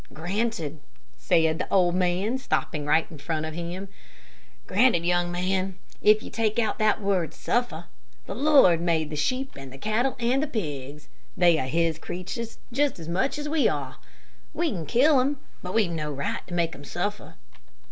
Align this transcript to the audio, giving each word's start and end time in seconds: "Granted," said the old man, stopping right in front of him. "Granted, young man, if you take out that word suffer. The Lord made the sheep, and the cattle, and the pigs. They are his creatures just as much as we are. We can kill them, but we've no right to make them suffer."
"Granted," 0.11 0.79
said 1.15 1.59
the 1.59 1.71
old 1.71 1.93
man, 1.93 2.39
stopping 2.39 2.87
right 2.87 3.05
in 3.11 3.19
front 3.19 3.45
of 3.45 3.53
him. 3.53 3.87
"Granted, 4.65 5.05
young 5.05 5.31
man, 5.31 5.77
if 6.01 6.23
you 6.23 6.31
take 6.31 6.57
out 6.57 6.79
that 6.79 6.99
word 7.03 7.35
suffer. 7.35 7.85
The 8.25 8.33
Lord 8.33 8.81
made 8.81 9.11
the 9.11 9.15
sheep, 9.15 9.51
and 9.55 9.71
the 9.71 9.77
cattle, 9.77 10.15
and 10.19 10.41
the 10.41 10.47
pigs. 10.47 11.07
They 11.37 11.59
are 11.59 11.67
his 11.67 11.99
creatures 11.99 12.57
just 12.71 12.97
as 12.97 13.07
much 13.07 13.37
as 13.37 13.47
we 13.47 13.67
are. 13.69 13.97
We 14.55 14.71
can 14.71 14.87
kill 14.87 15.19
them, 15.19 15.37
but 15.61 15.75
we've 15.75 15.91
no 15.91 16.11
right 16.11 16.41
to 16.47 16.53
make 16.55 16.71
them 16.71 16.83
suffer." 16.83 17.35